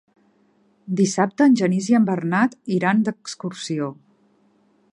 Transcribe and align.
Dissabte 1.01 1.45
en 1.49 1.57
Genís 1.61 1.89
i 1.93 1.97
en 1.99 2.07
Bernat 2.07 2.57
iran 2.77 3.05
d'excursió. 3.09 3.91